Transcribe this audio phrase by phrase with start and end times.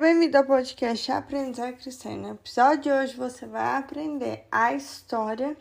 [0.00, 2.16] Bem-vindo ao podcast Aprender Cristã.
[2.16, 5.54] No episódio de hoje você vai aprender a história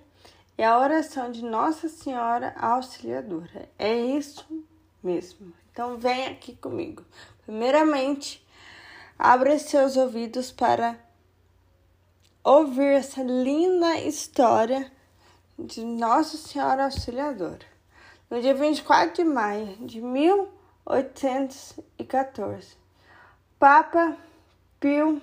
[0.58, 3.68] e a oração de Nossa Senhora Auxiliadora.
[3.78, 4.48] É isso
[5.04, 5.52] mesmo.
[5.70, 7.04] Então vem aqui comigo.
[7.46, 8.42] Primeiramente,
[9.20, 10.98] abra seus ouvidos para
[12.42, 14.90] ouvir essa linda história
[15.60, 17.66] de Nossa Senhora Auxiliadora.
[18.30, 22.78] No dia 24 de maio de 1814,
[23.60, 24.18] Papa
[24.80, 25.22] Pio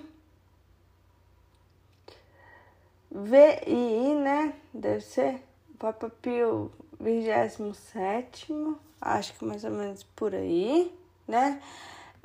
[3.11, 4.53] VII, né?
[4.71, 5.41] Deve ser
[5.79, 8.53] Papa Pio 27,
[9.01, 10.93] acho que mais ou menos por aí,
[11.27, 11.59] né?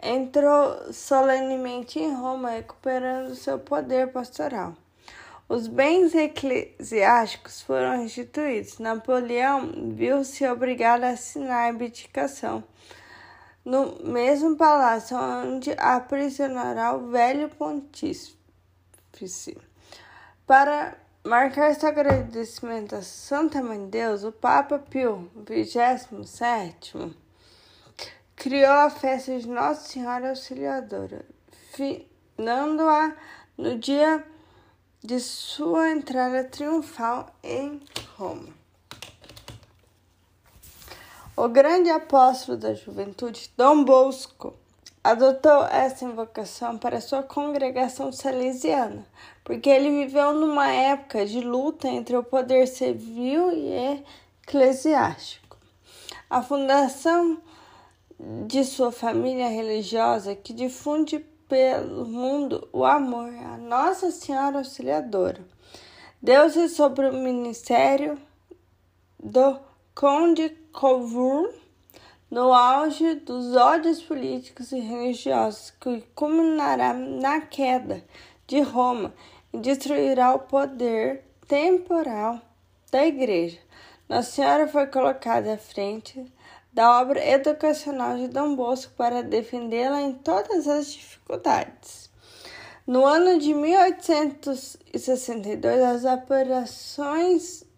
[0.03, 4.75] Entrou solenemente em Roma, recuperando seu poder pastoral.
[5.49, 8.79] Os bens eclesiásticos foram restituídos.
[8.79, 12.63] Napoleão viu-se obrigado a assinar a abdicação
[13.65, 18.37] no mesmo palácio onde aprisionará o velho pontífice.
[20.47, 27.15] Para marcar seu agradecimento a Santa Mãe de Deus, o Papa Pio XXVII
[28.35, 31.25] criou a festa de Nossa Senhora Auxiliadora,
[31.73, 33.15] finando-a
[33.57, 34.25] no dia
[35.01, 37.81] de sua entrada triunfal em
[38.17, 38.62] Roma.
[41.35, 44.53] O grande apóstolo da juventude, Dom Bosco,
[45.03, 49.07] adotou essa invocação para sua congregação salesiana,
[49.43, 54.05] porque ele viveu numa época de luta entre o poder civil e
[54.43, 55.57] eclesiástico.
[56.29, 57.41] A fundação
[58.47, 65.41] de sua família religiosa, que difunde pelo mundo o amor a Nossa Senhora Auxiliadora.
[66.21, 68.19] Deus sobre o ministério
[69.19, 71.53] do Conde Cavour
[72.31, 78.03] no auge dos ódios políticos e religiosos que culminará na queda
[78.47, 79.13] de Roma
[79.53, 82.41] e destruirá o poder temporal
[82.91, 83.59] da Igreja.
[84.09, 86.25] Nossa Senhora foi colocada à frente
[86.73, 92.11] da obra educacional de Dom Bosco para defendê-la em todas as dificuldades.
[92.87, 97.71] No ano de 1862, as operações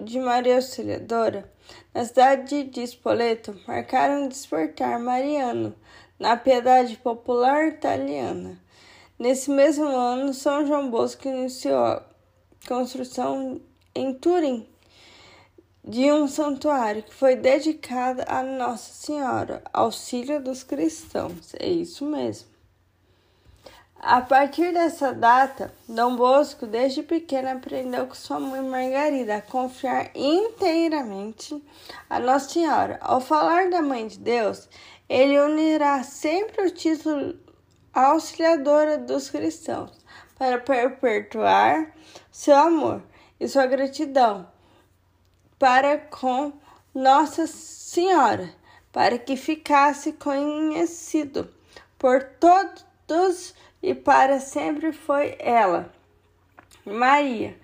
[0.00, 1.50] de Maria Auxiliadora,
[1.94, 5.74] na cidade de Spoleto, marcaram despertar mariano
[6.18, 8.60] na piedade popular italiana.
[9.18, 12.02] Nesse mesmo ano, São João Bosco iniciou a
[12.68, 13.60] construção
[13.94, 14.68] em Turim
[15.82, 21.54] de um santuário que foi dedicado a Nossa Senhora, auxílio dos cristãos.
[21.58, 22.55] É isso mesmo.
[23.98, 30.10] A partir dessa data, Dom Bosco, desde pequeno, aprendeu com sua mãe Margarida a confiar
[30.14, 31.64] inteiramente
[32.08, 32.98] a Nossa Senhora.
[33.00, 34.68] Ao falar da Mãe de Deus,
[35.08, 37.38] ele unirá sempre o título
[37.92, 39.90] auxiliadora dos cristãos
[40.38, 41.92] para perpetuar
[42.30, 43.02] seu amor
[43.40, 44.46] e sua gratidão
[45.58, 46.52] para com
[46.94, 48.50] Nossa Senhora,
[48.92, 51.48] para que ficasse conhecido
[51.98, 53.54] por todos
[53.86, 55.92] e para sempre foi ela,
[56.84, 57.56] Maria,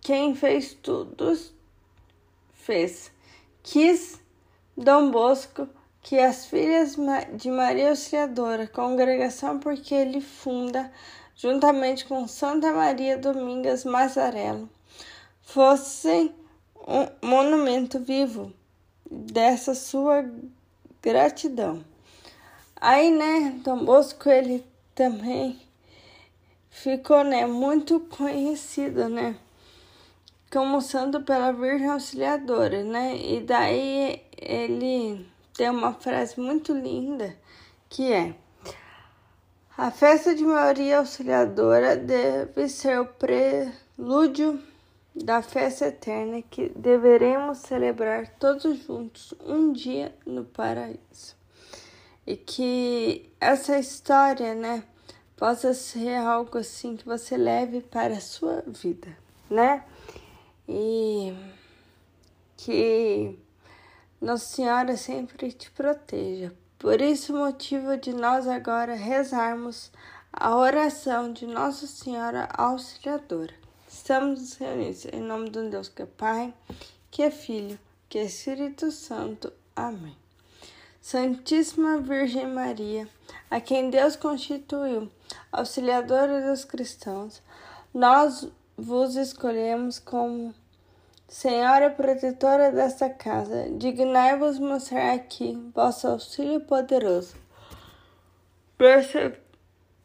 [0.00, 1.36] quem fez tudo,
[2.52, 3.10] fez.
[3.60, 4.20] Quis
[4.76, 5.68] Dom Bosco
[6.00, 6.94] que as filhas
[7.32, 10.88] de Maria Auxiliadora, congregação porque ele funda,
[11.34, 14.70] juntamente com Santa Maria Domingas Mazarello,
[15.42, 16.32] fossem
[16.86, 18.52] um monumento vivo
[19.10, 20.24] dessa sua
[21.02, 21.84] gratidão.
[22.76, 25.60] Aí, né, Dom Bosco, ele também
[26.70, 29.36] ficou né, muito conhecido, né?
[30.52, 33.16] Como santo pela Virgem Auxiliadora, né?
[33.16, 37.36] E daí ele tem uma frase muito linda
[37.88, 38.34] que é
[39.76, 44.60] a festa de Maria Auxiliadora deve ser o prelúdio
[45.14, 51.36] da festa eterna que deveremos celebrar todos juntos um dia no paraíso
[52.26, 54.84] e que essa história, né,
[55.36, 59.16] possa ser algo assim que você leve para a sua vida,
[59.50, 59.84] né?
[60.68, 61.34] E
[62.56, 63.38] que
[64.20, 66.52] Nossa Senhora sempre te proteja.
[66.78, 69.90] Por isso, motivo de nós agora rezarmos
[70.32, 73.54] a oração de Nossa Senhora Auxiliadora.
[73.88, 76.52] Estamos reunidos em nome de Deus que é Pai,
[77.10, 77.78] que é Filho,
[78.08, 79.52] que é Espírito Santo.
[79.76, 80.23] Amém.
[81.04, 83.06] Santíssima Virgem Maria,
[83.50, 85.10] a quem Deus constituiu
[85.52, 87.42] auxiliadora dos cristãos,
[87.92, 90.54] nós vos escolhemos como
[91.28, 97.34] Senhora protetora desta casa, dignai-vos mostrar aqui vosso auxílio poderoso.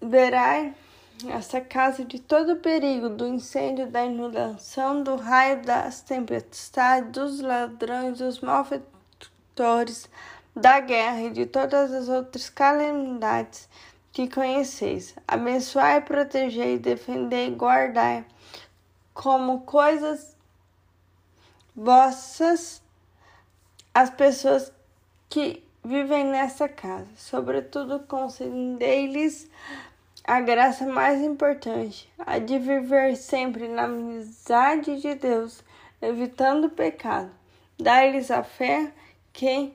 [0.02, 0.75] Verai
[1.30, 8.18] esta casa de todo perigo, do incêndio, da inundação, do raio, das tempestades, dos ladrões,
[8.18, 10.10] dos malfeitores,
[10.59, 13.69] da guerra e de todas as outras calamidades
[14.11, 15.15] que conheceis.
[15.27, 18.25] Abençoai, protegei, defendei e guardai
[19.13, 20.35] como coisas
[21.75, 22.81] vossas
[23.94, 24.71] as pessoas
[25.29, 27.07] que vivem nessa casa.
[27.15, 29.50] Sobretudo, concedei-lhes
[30.23, 35.63] a graça mais importante, a de viver sempre na amizade de Deus,
[36.01, 37.31] evitando o pecado.
[37.77, 38.94] Dai-lhes a fé
[39.33, 39.73] que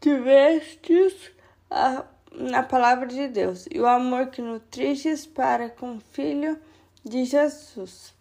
[0.00, 1.30] tivestes
[1.70, 6.58] a, na palavra de Deus e o amor que nutristes para com o Filho
[7.04, 8.14] de Jesus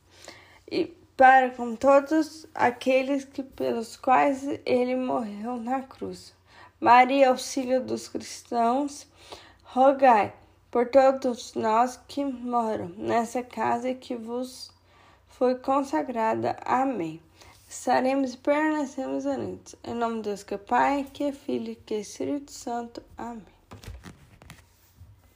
[0.70, 0.86] e
[1.16, 6.34] para com todos aqueles que pelos quais ele morreu na cruz.
[6.80, 9.06] Maria, auxílio dos cristãos,
[9.64, 10.34] rogai
[10.72, 14.72] por todos nós que moram nessa casa que vos
[15.28, 16.56] foi consagrada.
[16.64, 17.22] Amém.
[17.70, 19.76] Estaremos e permanecemos unidos.
[19.84, 23.04] Em nome de Deus que é Pai, que é Filho, que é Espírito Santo.
[23.16, 23.59] Amém.